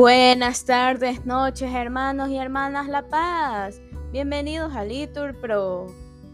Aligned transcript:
Buenas 0.00 0.64
tardes, 0.64 1.26
noches, 1.26 1.74
hermanos 1.74 2.30
y 2.30 2.38
hermanas 2.38 2.88
La 2.88 3.06
Paz. 3.08 3.82
Bienvenidos 4.12 4.74
a 4.74 4.82
Litur 4.82 5.38
Pro. 5.38 5.88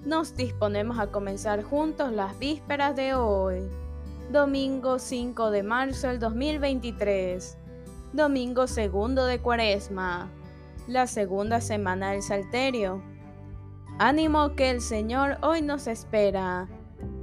Nos 0.04 0.36
disponemos 0.36 1.00
a 1.00 1.08
comenzar 1.08 1.64
juntos 1.64 2.12
las 2.12 2.38
vísperas 2.38 2.94
de 2.94 3.14
hoy, 3.14 3.68
domingo 4.30 5.00
5 5.00 5.50
de 5.50 5.64
marzo 5.64 6.06
del 6.06 6.20
2023, 6.20 7.58
domingo 8.12 8.68
segundo 8.68 9.26
de 9.26 9.40
Cuaresma, 9.40 10.30
la 10.86 11.08
segunda 11.08 11.60
semana 11.60 12.12
del 12.12 12.22
Salterio. 12.22 13.02
Ánimo 13.98 14.54
que 14.54 14.70
el 14.70 14.80
Señor 14.80 15.38
hoy 15.42 15.60
nos 15.60 15.88
espera. 15.88 16.68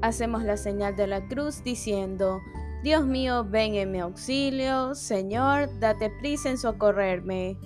Hacemos 0.01 0.43
la 0.43 0.57
señal 0.57 0.97
de 0.97 1.07
la 1.07 1.25
cruz 1.25 1.63
diciendo, 1.63 2.41
Dios 2.83 3.05
mío, 3.05 3.45
ven 3.45 3.75
en 3.75 3.91
mi 3.91 3.99
auxilio, 4.01 4.93
Señor, 4.93 5.69
date 5.79 6.09
prisa 6.19 6.49
en 6.49 6.57
socorrerme. 6.57 7.57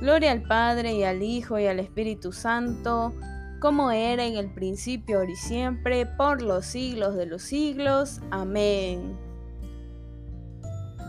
Gloria 0.00 0.30
al 0.30 0.42
Padre 0.42 0.92
y 0.92 1.02
al 1.02 1.20
Hijo 1.20 1.58
y 1.58 1.66
al 1.66 1.80
Espíritu 1.80 2.30
Santo, 2.30 3.12
como 3.60 3.90
era 3.90 4.24
en 4.24 4.36
el 4.36 4.54
principio, 4.54 5.24
y 5.24 5.34
siempre, 5.34 6.06
por 6.06 6.42
los 6.42 6.64
siglos 6.64 7.16
de 7.16 7.26
los 7.26 7.42
siglos. 7.42 8.20
Amén. 8.30 9.18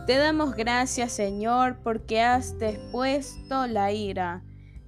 Te 0.08 0.16
damos 0.16 0.56
gracias, 0.56 1.12
Señor, 1.12 1.76
porque 1.84 2.22
has 2.22 2.58
depuesto 2.58 3.68
la 3.68 3.92
ira 3.92 4.42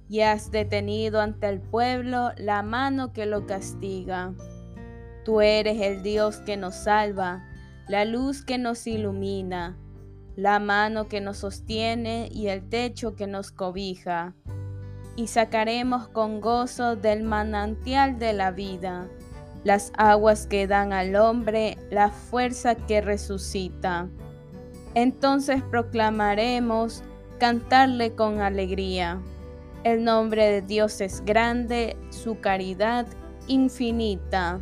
y 0.09 0.19
has 0.21 0.51
detenido 0.51 1.21
ante 1.21 1.47
el 1.47 1.61
pueblo 1.61 2.31
la 2.35 2.63
mano 2.63 3.13
que 3.13 3.25
lo 3.25 3.45
castiga. 3.45 4.33
Tú 5.23 5.39
eres 5.39 5.79
el 5.79 6.03
Dios 6.03 6.41
que 6.41 6.57
nos 6.57 6.75
salva 6.75 7.46
la 7.87 8.03
luz 8.03 8.43
que 8.43 8.57
nos 8.57 8.85
ilumina, 8.85 9.77
la 10.35 10.59
mano 10.59 11.07
que 11.07 11.21
nos 11.21 11.37
sostiene 11.37 12.27
y 12.31 12.47
el 12.47 12.67
techo 12.67 13.15
que 13.15 13.27
nos 13.27 13.51
cobija. 13.51 14.33
Y 15.15 15.27
sacaremos 15.27 16.09
con 16.09 16.41
gozo 16.41 16.95
del 16.95 17.23
manantial 17.23 18.19
de 18.19 18.33
la 18.33 18.51
vida 18.51 19.07
las 19.63 19.91
aguas 19.97 20.47
que 20.47 20.67
dan 20.67 20.93
al 20.93 21.15
hombre 21.15 21.77
la 21.89 22.09
fuerza 22.09 22.75
que 22.75 23.01
resucita. 23.01 24.09
Entonces 24.93 25.63
proclamaremos 25.63 27.03
cantarle 27.39 28.13
con 28.15 28.41
alegría. 28.41 29.21
El 29.83 30.03
nombre 30.03 30.45
de 30.49 30.61
Dios 30.61 31.01
es 31.01 31.23
grande, 31.25 31.97
su 32.09 32.39
caridad 32.39 33.07
infinita. 33.47 34.59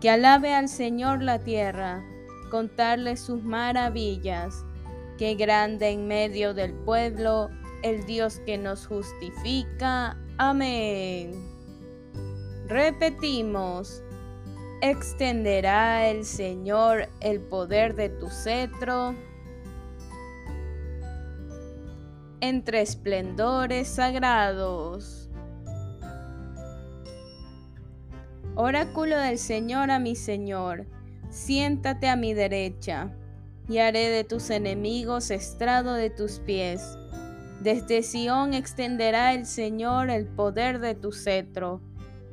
Que 0.00 0.10
alabe 0.10 0.54
al 0.54 0.68
Señor 0.68 1.22
la 1.22 1.38
tierra 1.38 2.04
contarle 2.48 3.16
sus 3.16 3.42
maravillas. 3.42 4.64
Qué 5.18 5.34
grande 5.34 5.90
en 5.90 6.06
medio 6.06 6.54
del 6.54 6.72
pueblo, 6.72 7.50
el 7.82 8.04
Dios 8.06 8.40
que 8.44 8.58
nos 8.58 8.86
justifica. 8.86 10.16
Amén. 10.38 11.32
Repetimos, 12.66 14.02
extenderá 14.82 16.08
el 16.08 16.24
Señor 16.24 17.08
el 17.20 17.40
poder 17.40 17.94
de 17.94 18.08
tu 18.08 18.28
cetro 18.28 19.14
entre 22.40 22.82
esplendores 22.82 23.88
sagrados. 23.88 25.30
Oráculo 28.54 29.16
del 29.18 29.38
Señor 29.38 29.90
a 29.90 29.98
mi 29.98 30.16
Señor 30.16 30.86
siéntate 31.30 32.08
a 32.08 32.16
mi 32.16 32.34
derecha, 32.34 33.10
y 33.68 33.78
haré 33.78 34.08
de 34.08 34.24
tus 34.24 34.50
enemigos 34.50 35.30
estrado 35.30 35.94
de 35.94 36.10
tus 36.10 36.38
pies. 36.40 36.98
Desde 37.60 38.02
Sión 38.02 38.54
extenderá 38.54 39.34
el 39.34 39.46
Señor 39.46 40.10
el 40.10 40.26
poder 40.26 40.78
de 40.78 40.94
tu 40.94 41.12
cetro. 41.12 41.80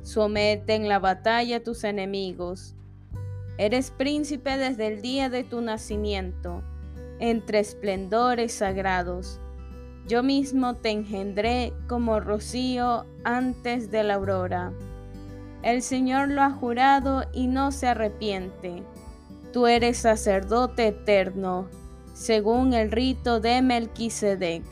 Somete 0.02 0.74
en 0.74 0.88
la 0.88 0.98
batalla 0.98 1.56
a 1.56 1.62
tus 1.62 1.82
enemigos. 1.82 2.74
Eres 3.56 3.90
príncipe 3.90 4.58
desde 4.58 4.86
el 4.88 5.00
día 5.00 5.30
de 5.30 5.44
tu 5.44 5.60
nacimiento, 5.60 6.62
entre 7.18 7.60
esplendores 7.60 8.52
sagrados. 8.52 9.40
Yo 10.06 10.22
mismo 10.22 10.74
te 10.74 10.90
engendré 10.90 11.72
como 11.88 12.20
rocío 12.20 13.06
antes 13.24 13.90
de 13.90 14.04
la 14.04 14.14
aurora. 14.14 14.72
El 15.64 15.80
Señor 15.80 16.28
lo 16.28 16.42
ha 16.42 16.50
jurado 16.50 17.24
y 17.32 17.46
no 17.46 17.72
se 17.72 17.88
arrepiente. 17.88 18.82
Tú 19.50 19.66
eres 19.66 19.96
sacerdote 19.96 20.88
eterno, 20.88 21.70
según 22.12 22.74
el 22.74 22.90
rito 22.90 23.40
de 23.40 23.62
Melquisedec. 23.62 24.62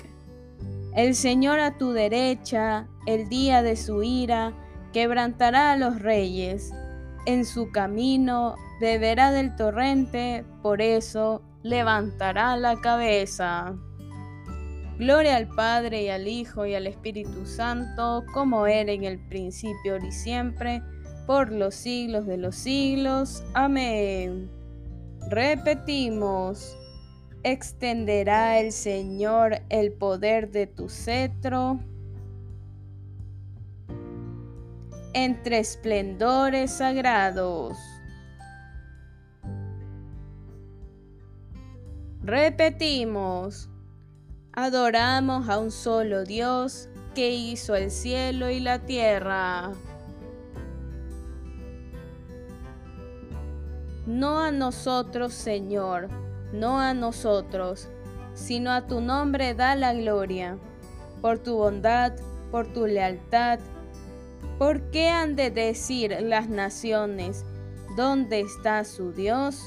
El 0.94 1.14
Señor 1.14 1.60
a 1.60 1.78
tu 1.78 1.92
derecha, 1.92 2.88
el 3.06 3.30
día 3.30 3.62
de 3.62 3.76
su 3.76 4.02
ira, 4.02 4.52
quebrantará 4.92 5.72
a 5.72 5.78
los 5.78 6.02
reyes. 6.02 6.74
En 7.24 7.46
su 7.46 7.72
camino 7.72 8.56
beberá 8.78 9.30
del 9.30 9.56
torrente, 9.56 10.44
por 10.60 10.82
eso 10.82 11.40
levantará 11.62 12.54
la 12.58 12.78
cabeza. 12.82 13.74
Gloria 15.02 15.34
al 15.34 15.48
Padre 15.48 16.04
y 16.04 16.08
al 16.10 16.28
Hijo 16.28 16.64
y 16.64 16.76
al 16.76 16.86
Espíritu 16.86 17.44
Santo, 17.44 18.24
como 18.32 18.68
era 18.68 18.92
en 18.92 19.02
el 19.02 19.18
principio, 19.18 19.96
y 19.96 20.12
siempre, 20.12 20.80
por 21.26 21.50
los 21.50 21.74
siglos 21.74 22.24
de 22.24 22.36
los 22.36 22.54
siglos. 22.54 23.42
Amén. 23.52 24.48
Repetimos, 25.28 26.78
extenderá 27.42 28.60
el 28.60 28.70
Señor 28.70 29.62
el 29.70 29.92
poder 29.92 30.52
de 30.52 30.68
tu 30.68 30.88
cetro 30.88 31.80
entre 35.14 35.58
esplendores 35.58 36.70
sagrados. 36.70 37.76
Repetimos, 42.22 43.68
Adoramos 44.54 45.48
a 45.48 45.58
un 45.58 45.70
solo 45.70 46.24
Dios 46.24 46.90
que 47.14 47.30
hizo 47.30 47.74
el 47.74 47.90
cielo 47.90 48.50
y 48.50 48.60
la 48.60 48.80
tierra. 48.80 49.72
No 54.04 54.40
a 54.40 54.50
nosotros, 54.50 55.32
Señor, 55.32 56.10
no 56.52 56.78
a 56.78 56.92
nosotros, 56.92 57.88
sino 58.34 58.72
a 58.72 58.86
tu 58.86 59.00
nombre 59.00 59.54
da 59.54 59.74
la 59.74 59.94
gloria, 59.94 60.58
por 61.22 61.38
tu 61.38 61.56
bondad, 61.56 62.12
por 62.50 62.70
tu 62.74 62.86
lealtad. 62.86 63.58
¿Por 64.58 64.82
qué 64.90 65.08
han 65.08 65.34
de 65.34 65.50
decir 65.50 66.14
las 66.20 66.50
naciones, 66.50 67.46
¿dónde 67.96 68.40
está 68.40 68.84
su 68.84 69.12
Dios? 69.12 69.62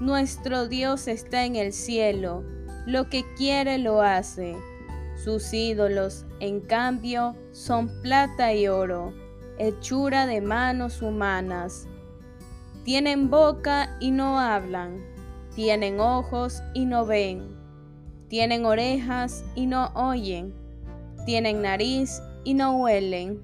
Nuestro 0.00 0.68
Dios 0.68 1.08
está 1.08 1.44
en 1.44 1.56
el 1.56 1.72
cielo 1.72 2.44
lo 2.90 3.08
que 3.08 3.24
quiere 3.36 3.78
lo 3.78 4.02
hace. 4.02 4.56
Sus 5.22 5.52
ídolos, 5.52 6.26
en 6.40 6.60
cambio, 6.60 7.36
son 7.52 7.88
plata 8.02 8.52
y 8.54 8.68
oro, 8.68 9.12
hechura 9.58 10.26
de 10.26 10.40
manos 10.40 11.02
humanas. 11.02 11.86
Tienen 12.84 13.30
boca 13.30 13.96
y 14.00 14.10
no 14.10 14.40
hablan, 14.40 15.04
tienen 15.54 16.00
ojos 16.00 16.62
y 16.74 16.86
no 16.86 17.04
ven, 17.04 17.54
tienen 18.28 18.64
orejas 18.64 19.44
y 19.54 19.66
no 19.66 19.92
oyen, 19.94 20.54
tienen 21.26 21.62
nariz 21.62 22.22
y 22.44 22.54
no 22.54 22.78
huelen, 22.78 23.42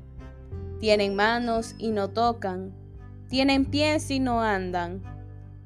tienen 0.80 1.14
manos 1.14 1.74
y 1.78 1.90
no 1.90 2.08
tocan, 2.08 2.74
tienen 3.28 3.66
pies 3.66 4.10
y 4.10 4.18
no 4.18 4.42
andan, 4.42 5.02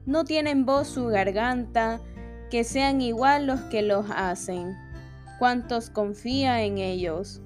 no 0.07 0.25
tienen 0.25 0.67
voz 0.67 0.89
su 0.89 1.07
garganta, 1.07 2.01
que 2.51 2.65
sean 2.65 3.01
igual 3.01 3.47
los 3.47 3.61
que 3.63 3.83
los 3.83 4.07
hacen, 4.11 4.77
cuantos 5.39 5.89
confía 5.89 6.63
en 6.65 6.79
ellos. 6.79 7.41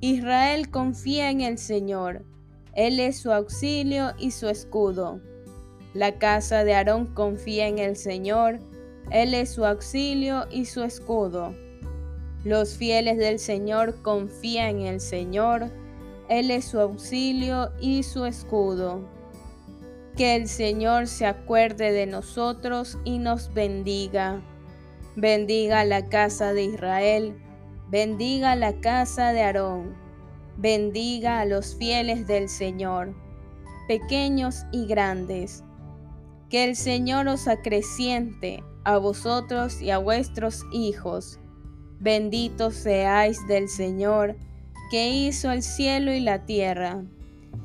Israel 0.00 0.70
confía 0.70 1.30
en 1.30 1.40
el 1.40 1.58
Señor, 1.58 2.24
Él 2.74 3.00
es 3.00 3.18
su 3.18 3.32
auxilio 3.32 4.12
y 4.18 4.30
su 4.30 4.48
escudo. 4.48 5.20
La 5.92 6.18
casa 6.18 6.64
de 6.64 6.74
Aarón 6.74 7.06
confía 7.06 7.68
en 7.68 7.78
el 7.78 7.96
Señor, 7.96 8.60
Él 9.10 9.34
es 9.34 9.50
su 9.50 9.64
auxilio 9.64 10.46
y 10.50 10.64
su 10.64 10.82
escudo. 10.82 11.54
Los 12.44 12.76
fieles 12.76 13.16
del 13.16 13.38
Señor 13.38 14.02
confían 14.02 14.80
en 14.80 14.86
el 14.86 15.00
Señor, 15.00 15.70
Él 16.28 16.50
es 16.50 16.66
su 16.66 16.80
auxilio 16.80 17.70
y 17.80 18.02
su 18.02 18.24
escudo. 18.26 19.13
Que 20.16 20.36
el 20.36 20.48
Señor 20.48 21.08
se 21.08 21.26
acuerde 21.26 21.92
de 21.92 22.06
nosotros 22.06 22.98
y 23.04 23.18
nos 23.18 23.52
bendiga. 23.52 24.40
Bendiga 25.16 25.84
la 25.84 26.08
casa 26.08 26.52
de 26.52 26.64
Israel, 26.64 27.36
bendiga 27.88 28.56
la 28.56 28.80
casa 28.80 29.32
de 29.32 29.42
Aarón, 29.42 29.94
bendiga 30.56 31.40
a 31.40 31.44
los 31.44 31.76
fieles 31.76 32.26
del 32.26 32.48
Señor, 32.48 33.14
pequeños 33.88 34.64
y 34.72 34.86
grandes. 34.86 35.62
Que 36.48 36.64
el 36.64 36.76
Señor 36.76 37.28
os 37.28 37.48
acreciente 37.48 38.62
a 38.84 38.98
vosotros 38.98 39.80
y 39.80 39.90
a 39.90 39.98
vuestros 39.98 40.62
hijos, 40.72 41.38
Benditos 42.00 42.74
seáis 42.74 43.38
del 43.46 43.68
Señor, 43.68 44.36
que 44.90 45.08
hizo 45.08 45.50
el 45.50 45.62
cielo 45.62 46.12
y 46.12 46.20
la 46.20 46.44
tierra. 46.44 47.02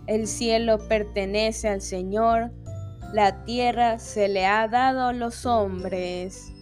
El 0.07 0.27
cielo 0.27 0.77
pertenece 0.87 1.69
al 1.69 1.81
Señor, 1.81 2.51
la 3.13 3.43
tierra 3.43 3.97
se 3.97 4.27
le 4.27 4.45
ha 4.45 4.67
dado 4.67 5.07
a 5.07 5.13
los 5.13 5.45
hombres. 5.47 6.53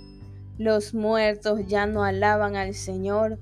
Los 0.58 0.94
muertos 0.94 1.68
ya 1.68 1.86
no 1.86 2.04
alaban 2.04 2.56
al 2.56 2.74
Señor, 2.74 3.38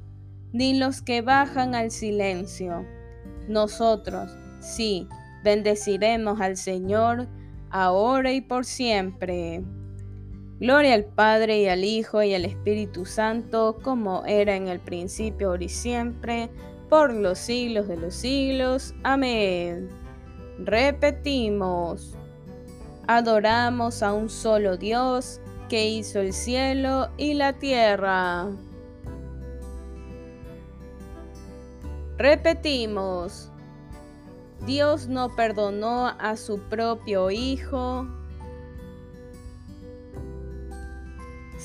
ni 0.52 0.78
los 0.78 1.02
que 1.02 1.22
bajan 1.22 1.76
al 1.76 1.92
silencio. 1.92 2.86
Nosotros, 3.48 4.36
sí, 4.60 5.08
bendeciremos 5.44 6.42
al 6.42 6.58
Señor, 6.58 7.28
ahora 7.70 8.34
y 8.34 8.42
por 8.42 8.66
siempre. 8.66 9.64
Gloria 10.60 10.96
al 10.96 11.06
Padre 11.06 11.60
y 11.60 11.68
al 11.68 11.84
Hijo 11.84 12.24
y 12.24 12.34
al 12.34 12.46
Espíritu 12.46 13.06
Santo, 13.06 13.78
como 13.84 14.26
era 14.26 14.56
en 14.56 14.68
el 14.68 14.80
principio, 14.80 15.50
ahora 15.50 15.64
y 15.66 15.70
siempre, 15.70 16.50
por 16.90 17.14
los 17.14 17.40
siglos 17.40 17.88
de 17.88 17.98
los 17.98 18.14
siglos. 18.14 18.94
Amén. 19.04 19.90
Repetimos, 20.60 22.14
adoramos 23.08 24.02
a 24.02 24.14
un 24.14 24.30
solo 24.30 24.78
Dios 24.78 25.42
que 25.70 25.88
hizo 25.88 26.20
el 26.20 26.34
cielo 26.34 27.10
y 27.18 27.34
la 27.34 27.54
tierra. 27.54 28.48
Repetimos, 32.18 33.50
Dios 34.66 35.08
no 35.08 35.36
perdonó 35.36 36.08
a 36.08 36.38
su 36.38 36.60
propio 36.60 37.30
Hijo, 37.30 38.08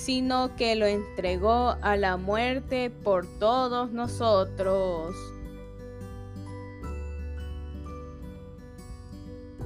sino 0.00 0.56
que 0.56 0.76
lo 0.76 0.86
entregó 0.86 1.76
a 1.82 1.96
la 1.96 2.16
muerte 2.16 2.90
por 2.90 3.26
todos 3.38 3.92
nosotros. 3.92 5.14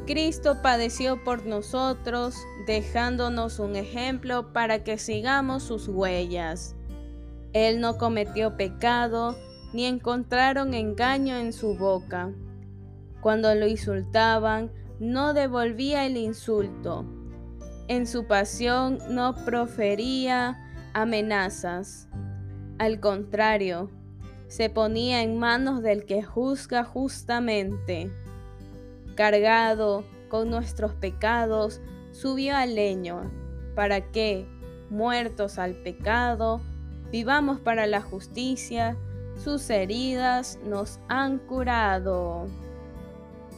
Cristo 0.07 0.61
padeció 0.61 1.23
por 1.23 1.47
nosotros, 1.47 2.35
dejándonos 2.67 3.61
un 3.61 3.77
ejemplo 3.77 4.53
para 4.53 4.83
que 4.83 4.99
sigamos 4.99 5.63
sus 5.63 5.89
huellas. 5.89 6.75
Él 7.53 7.81
no 7.81 7.97
cometió 7.97 8.57
pecado, 8.57 9.37
ni 9.73 9.87
encontraron 9.87 10.75
engaño 10.75 11.37
en 11.37 11.53
su 11.53 11.77
boca. 11.77 12.33
Cuando 13.21 13.55
lo 13.55 13.69
insultaban, 13.69 14.73
no 14.99 15.33
devolvía 15.33 16.05
el 16.05 16.17
insulto. 16.17 17.07
En 17.87 18.07
su 18.07 18.27
pasión 18.27 18.99
no 19.11 19.35
profería 19.45 20.59
amenazas. 20.95 22.09
Al 22.79 22.99
contrario, 22.99 23.91
se 24.49 24.71
ponía 24.71 25.23
en 25.23 25.39
manos 25.39 25.83
del 25.83 26.07
que 26.07 26.23
juzga 26.23 26.85
justamente. 26.85 28.11
Cargado 29.17 30.05
con 30.29 30.49
nuestros 30.49 30.95
pecados, 30.95 31.81
subió 32.13 32.57
al 32.57 32.75
leño, 32.75 33.31
para 33.75 34.13
que, 34.13 34.47
muertos 34.89 35.59
al 35.59 35.75
pecado, 35.75 36.61
vivamos 37.11 37.61
para 37.61 37.87
la 37.87 38.01
justicia, 38.01 38.97
sus 39.37 39.69
heridas 39.69 40.59
nos 40.65 41.01
han 41.09 41.39
curado. 41.39 42.47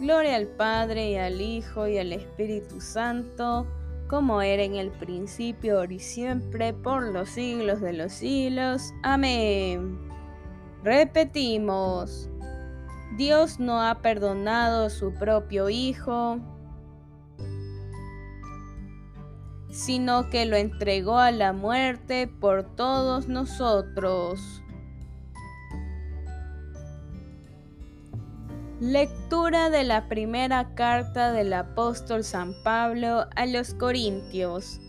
Gloria 0.01 0.37
al 0.37 0.49
Padre 0.49 1.11
y 1.11 1.17
al 1.17 1.41
Hijo 1.41 1.87
y 1.87 1.99
al 1.99 2.13
Espíritu 2.13 2.81
Santo, 2.81 3.67
como 4.09 4.43
era 4.43 4.63
en 4.63 4.77
el 4.77 4.91
principio, 4.91 5.79
ahora 5.79 5.95
y 5.95 5.99
siempre, 5.99 6.73
por 6.73 7.03
los 7.13 7.31
siglos 7.31 7.81
de 7.81 7.93
los 7.93 8.13
siglos. 8.13 8.93
Amén. 9.03 9.99
Repetimos, 10.83 12.31
Dios 13.17 13.59
no 13.59 13.83
ha 13.83 14.03
perdonado 14.03 14.87
a 14.87 14.91
su 14.91 15.13
propio 15.15 15.69
Hijo, 15.69 16.39
sino 19.71 20.31
que 20.31 20.47
lo 20.47 20.57
entregó 20.57 21.19
a 21.19 21.31
la 21.31 21.53
muerte 21.53 22.29
por 22.29 22.63
todos 22.77 23.29
nosotros. 23.29 24.63
Lectura 28.81 29.71
de 29.71 29.85
la 29.85 30.07
primera 30.07 30.75
carta 30.75 31.33
del 31.33 31.55
apóstol 31.55 32.25
San 32.25 32.53
Pablo 32.63 33.27
a 33.35 33.47
los 33.47 33.73
Corintios. 33.73 34.83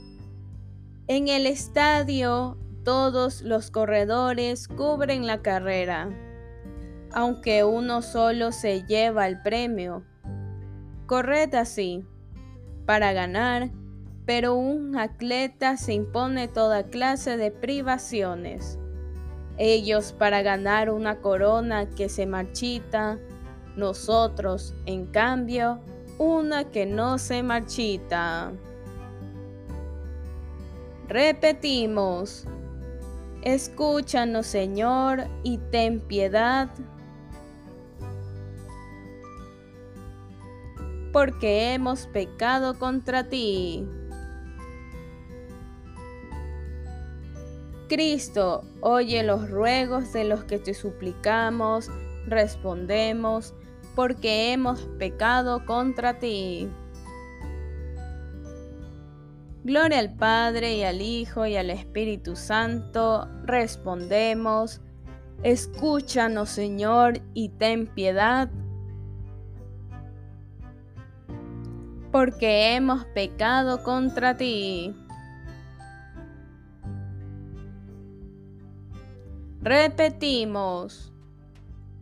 En 1.07 1.30
el 1.30 1.45
estadio 1.45 2.57
todos 2.84 3.44
los 3.44 3.72
corredores 3.72 4.68
cubren 4.68 5.25
la 5.25 5.42
carrera, 5.42 6.10
aunque 7.13 7.63
uno 7.63 8.01
solo 8.01 8.51
se 8.51 8.84
lleva 8.84 9.25
el 9.25 9.42
premio. 9.42 10.04
Corred 11.06 11.56
así, 11.56 12.06
para 12.86 13.13
ganar, 13.13 13.69
pero 14.25 14.56
un 14.56 14.98
atleta 14.98 15.78
se 15.78 15.94
impone 15.94 16.50
toda 16.50 16.88
clase 16.88 17.38
de 17.38 17.51
privaciones. 17.51 18.78
Ellos 19.57 20.12
para 20.12 20.42
ganar 20.42 20.90
una 20.90 21.22
corona 21.22 21.88
que 21.90 22.10
se 22.10 22.25
marchita, 22.25 23.18
nosotros, 23.78 24.74
en 24.86 25.06
cambio, 25.06 25.80
una 26.18 26.66
que 26.72 26.86
no 26.86 27.18
se 27.20 27.44
marchita. 27.44 28.52
Repetimos, 31.08 32.44
escúchanos 33.44 34.46
Señor 34.48 35.24
y 35.44 35.58
ten 35.72 36.02
piedad, 36.02 36.70
porque 41.14 41.74
hemos 41.74 42.08
pecado 42.08 42.78
contra 42.78 43.30
ti. 43.30 43.88
Cristo, 47.88 48.64
oye 48.82 49.24
los 49.24 49.50
ruegos 49.50 50.12
de 50.12 50.26
los 50.26 50.44
que 50.44 50.60
te 50.60 50.74
suplicamos, 50.74 51.90
respondemos, 52.26 53.54
porque 53.98 54.54
hemos 54.54 54.82
pecado 55.00 55.66
contra 55.66 56.20
ti. 56.20 56.70
Gloria 59.64 59.98
al 59.98 60.14
Padre 60.14 60.76
y 60.76 60.84
al 60.84 61.02
Hijo 61.02 61.48
y 61.48 61.56
al 61.56 61.71
Espíritu 61.71 62.36
Santo, 62.36 63.28
respondemos, 63.44 64.81
escúchanos 65.42 66.50
Señor 66.50 67.21
y 67.33 67.50
ten 67.50 67.88
piedad, 67.88 68.52
porque 72.12 72.76
hemos 72.76 73.04
pecado 73.06 73.81
contra 73.81 74.38
ti. 74.38 74.95
Repetimos, 79.64 81.12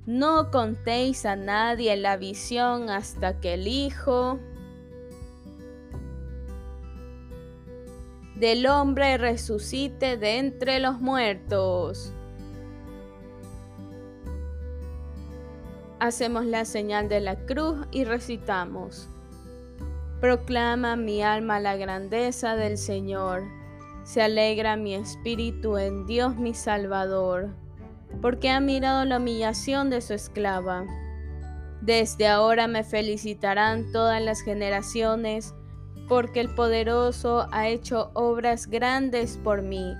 no 0.05 0.51
contéis 0.51 1.25
a 1.25 1.35
nadie 1.35 1.95
la 1.97 2.17
visión 2.17 2.89
hasta 2.89 3.39
que 3.39 3.55
el 3.55 3.67
Hijo 3.67 4.39
del 8.35 8.67
hombre 8.67 9.17
resucite 9.17 10.17
de 10.17 10.37
entre 10.37 10.79
los 10.79 10.99
muertos. 10.99 12.13
Hacemos 15.99 16.45
la 16.45 16.65
señal 16.65 17.09
de 17.09 17.21
la 17.21 17.45
cruz 17.45 17.87
y 17.91 18.03
recitamos. 18.03 19.09
Proclama 20.19 20.95
mi 20.97 21.23
alma 21.23 21.59
la 21.59 21.77
grandeza 21.77 22.55
del 22.55 22.77
Señor. 22.77 23.43
Se 24.03 24.21
alegra 24.21 24.75
mi 24.75 24.93
espíritu 24.93 25.77
en 25.77 26.05
Dios 26.05 26.35
mi 26.35 26.53
Salvador 26.53 27.64
porque 28.21 28.49
ha 28.49 28.59
mirado 28.59 29.05
la 29.05 29.17
humillación 29.17 29.89
de 29.89 30.01
su 30.01 30.13
esclava. 30.13 30.85
Desde 31.81 32.27
ahora 32.27 32.67
me 32.67 32.83
felicitarán 32.83 33.91
todas 33.91 34.21
las 34.21 34.41
generaciones, 34.41 35.53
porque 36.07 36.39
el 36.39 36.53
poderoso 36.53 37.47
ha 37.51 37.67
hecho 37.67 38.11
obras 38.13 38.67
grandes 38.67 39.37
por 39.43 39.61
mí. 39.61 39.93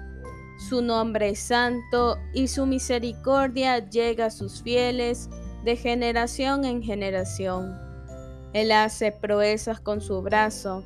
Su 0.69 0.81
nombre 0.81 1.29
es 1.29 1.39
santo 1.39 2.17
y 2.34 2.48
su 2.48 2.65
misericordia 2.65 3.89
llega 3.89 4.27
a 4.27 4.31
sus 4.31 4.62
fieles 4.62 5.29
de 5.63 5.75
generación 5.75 6.65
en 6.65 6.81
generación. 6.81 7.77
Él 8.53 8.72
hace 8.72 9.12
proezas 9.12 9.79
con 9.79 10.00
su 10.00 10.22
brazo, 10.22 10.84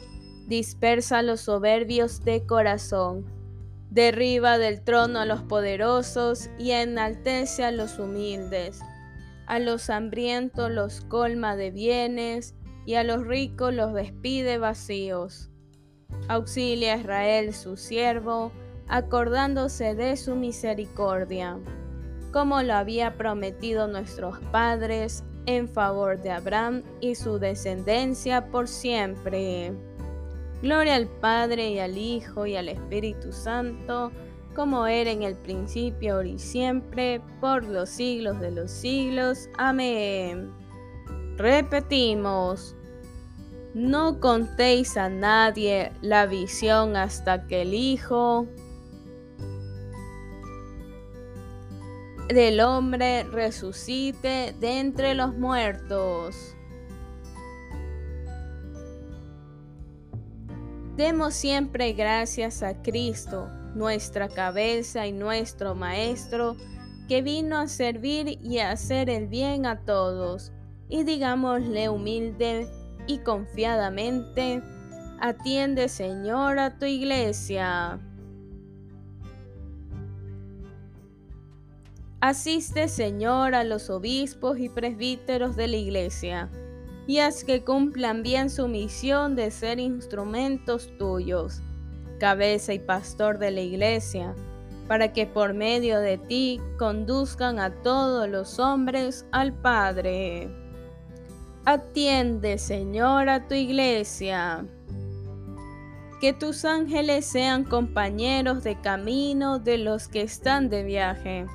dispersa 0.48 1.20
a 1.20 1.22
los 1.22 1.42
soberbios 1.42 2.24
de 2.26 2.46
corazón 2.46 3.39
Derriba 3.90 4.60
del 4.60 4.84
trono 4.84 5.20
a 5.20 5.26
los 5.26 5.42
poderosos 5.42 6.50
y 6.60 6.72
enaltece 6.72 7.64
a 7.64 7.72
los 7.72 7.98
humildes. 7.98 8.82
A 9.48 9.58
los 9.58 9.90
hambrientos 9.90 10.70
los 10.70 11.02
colma 11.02 11.56
de 11.56 11.72
bienes 11.72 12.54
y 12.86 12.96
a 12.96 13.04
los 13.04 13.26
ricos 13.26 13.74
los 13.74 13.94
despide 13.94 14.60
vacíos. 14.60 15.50
Auxilia 16.28 16.94
a 16.94 16.98
Israel 16.98 17.54
su 17.54 17.78
siervo, 17.78 18.52
acordándose 18.88 19.96
de 19.96 20.18
su 20.18 20.36
misericordia, 20.36 21.58
como 22.32 22.62
lo 22.62 22.76
había 22.76 23.18
prometido 23.18 23.88
nuestros 23.88 24.38
padres 24.52 25.24
en 25.48 25.68
favor 25.68 26.22
de 26.22 26.30
Abraham 26.30 26.84
y 27.02 27.16
su 27.16 27.40
descendencia 27.40 28.52
por 28.52 28.68
siempre. 28.68 29.74
Gloria 30.62 30.96
al 30.96 31.08
Padre 31.08 31.72
y 31.72 31.80
al 31.80 31.98
Hijo 31.98 32.46
y 32.46 32.56
al 32.56 32.68
Espíritu 32.68 33.32
Santo, 33.32 34.12
como 34.56 34.88
era 34.88 35.10
en 35.10 35.24
el 35.24 35.36
principio, 35.36 36.16
ahora 36.16 36.28
y 36.28 36.40
siempre, 36.40 37.22
por 37.40 37.64
los 37.64 37.90
siglos 37.90 38.40
de 38.42 38.52
los 38.52 38.70
siglos. 38.70 39.48
Amén. 39.58 40.52
Repetimos, 41.38 42.76
no 43.74 44.20
contéis 44.20 44.98
a 44.98 45.08
nadie 45.08 45.94
la 46.02 46.26
visión 46.26 46.98
hasta 46.98 47.48
que 47.48 47.62
el 47.62 47.74
Hijo 47.74 48.46
del 52.28 52.60
hombre 52.60 53.24
resucite 53.24 54.54
de 54.60 54.80
entre 54.80 55.16
los 55.16 55.36
muertos. 55.36 56.56
Demos 61.00 61.34
siempre 61.34 61.94
gracias 61.94 62.62
a 62.62 62.82
Cristo, 62.82 63.48
nuestra 63.74 64.28
cabeza 64.28 65.08
y 65.08 65.14
nuestro 65.14 65.74
Maestro, 65.74 66.58
que 67.08 67.22
vino 67.22 67.58
a 67.58 67.70
servir 67.70 68.38
y 68.44 68.60
a 68.60 68.72
hacer 68.72 69.10
el 69.10 69.28
bien 69.28 69.66
a 69.66 69.86
todos. 69.86 70.52
Y 70.90 71.06
digámosle 71.06 71.88
humilde 71.88 72.68
y 73.08 73.20
confiadamente, 73.20 74.62
atiende 75.22 75.88
Señor 75.88 76.60
a 76.60 76.78
tu 76.78 76.86
iglesia. 76.86 77.98
Asiste 82.20 82.90
Señor 82.90 83.56
a 83.56 83.64
los 83.64 83.90
obispos 83.90 84.60
y 84.60 84.68
presbíteros 84.68 85.56
de 85.56 85.68
la 85.70 85.78
iglesia 85.78 86.50
y 87.10 87.18
haz 87.18 87.44
que 87.44 87.64
cumplan 87.64 88.22
bien 88.22 88.52
su 88.52 88.68
misión 88.68 89.36
de 89.36 89.50
ser 89.50 89.80
instrumentos 89.80 90.96
tuyos, 91.00 91.64
cabeza 92.20 92.72
y 92.72 92.78
pastor 92.78 93.40
de 93.40 93.50
la 93.50 93.62
iglesia, 93.62 94.36
para 94.88 95.12
que 95.12 95.26
por 95.26 95.56
medio 95.56 96.02
de 96.02 96.20
ti 96.20 96.62
conduzcan 96.78 97.58
a 97.58 97.82
todos 97.82 98.30
los 98.30 98.60
hombres 98.60 99.26
al 99.32 99.54
Padre. 99.54 100.52
Atiende, 101.66 102.60
Señor, 102.60 103.28
a 103.28 103.48
tu 103.48 103.56
iglesia. 103.56 104.68
Que 106.22 106.32
tus 106.32 106.64
ángeles 106.64 107.26
sean 107.26 107.64
compañeros 107.64 108.64
de 108.64 108.80
camino 108.80 109.58
de 109.58 109.80
los 109.80 110.08
que 110.10 110.22
están 110.22 110.70
de 110.70 110.84
viaje 110.84 111.48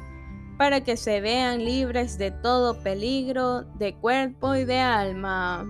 para 0.57 0.83
que 0.83 0.97
se 0.97 1.21
vean 1.21 1.65
libres 1.65 2.19
de 2.19 2.31
todo 2.31 2.83
peligro 2.83 3.63
de 3.79 3.95
cuerpo 3.95 4.55
y 4.55 4.65
de 4.65 4.79
alma. 4.79 5.67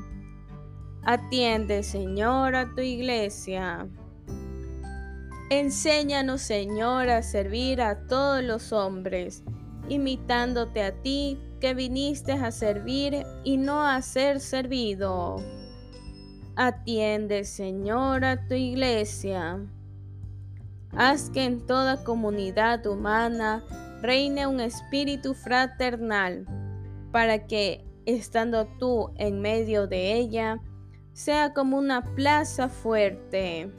Atiende, 1.04 1.82
Señor, 1.82 2.54
a 2.54 2.74
tu 2.74 2.80
iglesia. 2.80 3.88
Enséñanos, 5.50 6.42
Señor, 6.42 7.08
a 7.10 7.22
servir 7.22 7.80
a 7.80 8.06
todos 8.06 8.42
los 8.42 8.72
hombres, 8.72 9.44
imitándote 9.88 10.82
a 10.82 10.92
ti 11.02 11.38
que 11.60 11.74
viniste 11.74 12.32
a 12.32 12.50
servir 12.50 13.24
y 13.44 13.56
no 13.56 13.86
a 13.86 14.00
ser 14.02 14.40
servido. 14.40 15.36
Atiende, 16.56 17.44
Señor, 17.44 18.24
a 18.24 18.46
tu 18.46 18.54
iglesia. 18.54 19.58
Haz 20.96 21.30
que 21.30 21.44
en 21.44 21.66
toda 21.66 22.04
comunidad 22.04 22.86
humana 22.86 23.64
reine 24.04 24.46
un 24.46 24.61
espíritu 24.61 25.32
fraternal, 25.32 26.46
para 27.11 27.46
que, 27.46 27.82
estando 28.04 28.66
tú 28.78 29.11
en 29.16 29.40
medio 29.40 29.87
de 29.87 30.12
ella, 30.12 30.61
sea 31.14 31.54
como 31.54 31.78
una 31.78 32.02
plaza 32.14 32.68
fuerte. 32.68 33.73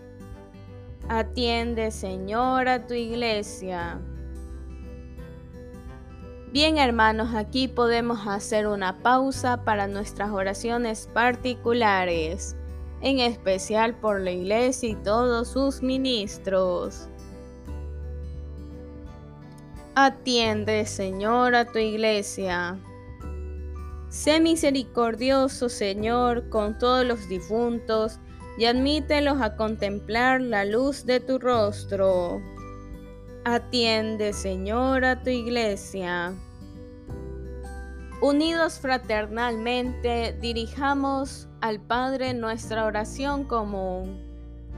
Atiende, 1.09 1.91
Señor, 1.91 2.67
a 2.67 2.87
tu 2.87 2.95
iglesia. 2.95 4.01
Bien, 6.51 6.79
hermanos, 6.79 7.35
aquí 7.35 7.67
podemos 7.67 8.25
hacer 8.25 8.65
una 8.65 8.97
pausa 9.03 9.63
para 9.63 9.87
nuestras 9.87 10.31
oraciones 10.31 11.07
particulares, 11.13 12.55
en 13.01 13.19
especial 13.19 13.93
por 13.93 14.21
la 14.21 14.31
iglesia 14.31 14.89
y 14.89 14.95
todos 14.95 15.49
sus 15.49 15.83
ministros. 15.83 17.09
Atiende, 19.97 20.85
Señor, 20.85 21.55
a 21.55 21.63
tu 21.63 21.79
iglesia. 21.79 22.77
Sé 24.09 24.41
misericordioso, 24.41 25.69
Señor, 25.69 26.49
con 26.49 26.77
todos 26.77 27.05
los 27.05 27.29
difuntos 27.29 28.19
y 28.57 28.65
admítelos 28.65 29.39
a 29.41 29.55
contemplar 29.55 30.41
la 30.41 30.65
luz 30.65 31.05
de 31.05 31.21
tu 31.21 31.39
rostro. 31.39 32.41
Atiende, 33.45 34.33
Señor, 34.33 35.05
a 35.05 35.23
tu 35.23 35.29
iglesia. 35.29 36.33
Unidos 38.21 38.79
fraternalmente, 38.81 40.37
dirijamos 40.41 41.47
al 41.61 41.79
Padre 41.79 42.33
nuestra 42.33 42.83
oración 42.83 43.45
común. 43.45 44.24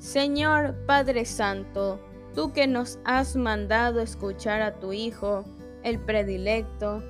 Señor 0.00 0.74
Padre 0.86 1.26
Santo, 1.26 2.00
tú 2.34 2.54
que 2.54 2.66
nos 2.66 2.98
has 3.04 3.36
mandado 3.36 4.00
escuchar 4.00 4.62
a 4.62 4.80
tu 4.80 4.94
Hijo, 4.94 5.44
el 5.82 6.00
predilecto, 6.00 7.02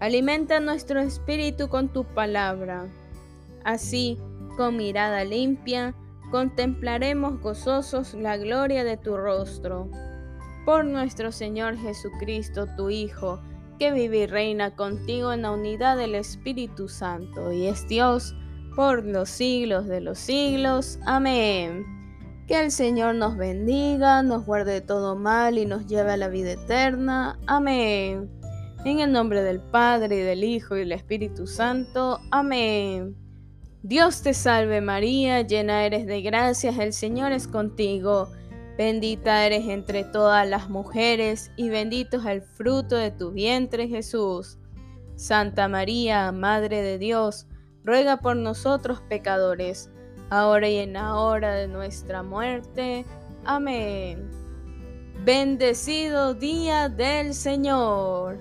alimenta 0.00 0.58
nuestro 0.58 0.98
espíritu 0.98 1.68
con 1.68 1.92
tu 1.92 2.02
palabra. 2.02 2.88
Así, 3.62 4.18
con 4.56 4.76
mirada 4.76 5.22
limpia, 5.22 5.94
contemplaremos 6.32 7.40
gozosos 7.40 8.14
la 8.14 8.36
gloria 8.36 8.82
de 8.82 8.96
tu 8.96 9.16
rostro. 9.16 9.88
Por 10.64 10.84
nuestro 10.86 11.30
Señor 11.30 11.76
Jesucristo, 11.76 12.66
tu 12.76 12.90
Hijo, 12.90 13.40
que 13.78 13.92
vive 13.92 14.18
y 14.18 14.26
reina 14.26 14.74
contigo 14.74 15.32
en 15.32 15.42
la 15.42 15.52
unidad 15.52 15.96
del 15.96 16.16
Espíritu 16.16 16.88
Santo, 16.88 17.52
y 17.52 17.68
es 17.68 17.86
Dios 17.86 18.34
por 18.74 19.04
los 19.04 19.28
siglos 19.28 19.86
de 19.86 20.00
los 20.00 20.18
siglos. 20.18 20.98
Amén. 21.06 22.03
Que 22.46 22.60
el 22.60 22.70
Señor 22.70 23.14
nos 23.14 23.38
bendiga, 23.38 24.22
nos 24.22 24.44
guarde 24.44 24.72
de 24.74 24.80
todo 24.82 25.16
mal 25.16 25.56
y 25.56 25.64
nos 25.64 25.86
lleve 25.86 26.12
a 26.12 26.18
la 26.18 26.28
vida 26.28 26.52
eterna. 26.52 27.38
Amén. 27.46 28.30
En 28.84 29.00
el 29.00 29.12
nombre 29.12 29.42
del 29.42 29.60
Padre, 29.60 30.16
y 30.16 30.20
del 30.20 30.44
Hijo, 30.44 30.76
y 30.76 30.80
del 30.80 30.92
Espíritu 30.92 31.46
Santo. 31.46 32.20
Amén. 32.30 33.16
Dios 33.82 34.20
te 34.20 34.34
salve 34.34 34.82
María, 34.82 35.40
llena 35.40 35.86
eres 35.86 36.06
de 36.06 36.20
gracias, 36.20 36.78
el 36.78 36.92
Señor 36.92 37.32
es 37.32 37.48
contigo. 37.48 38.28
Bendita 38.76 39.46
eres 39.46 39.66
entre 39.66 40.04
todas 40.04 40.46
las 40.46 40.68
mujeres, 40.68 41.50
y 41.56 41.70
bendito 41.70 42.18
es 42.18 42.26
el 42.26 42.42
fruto 42.42 42.96
de 42.96 43.10
tu 43.10 43.32
vientre 43.32 43.88
Jesús. 43.88 44.58
Santa 45.16 45.66
María, 45.68 46.30
Madre 46.30 46.82
de 46.82 46.98
Dios, 46.98 47.46
ruega 47.84 48.18
por 48.18 48.36
nosotros 48.36 49.00
pecadores 49.08 49.90
ahora 50.30 50.68
y 50.68 50.78
en 50.78 50.94
la 50.94 51.16
hora 51.16 51.54
de 51.54 51.68
nuestra 51.68 52.22
muerte. 52.22 53.04
Amén. 53.44 54.30
Bendecido 55.24 56.34
día 56.34 56.88
del 56.88 57.34
Señor. 57.34 58.38